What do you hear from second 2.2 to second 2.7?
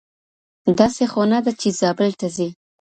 ځــــي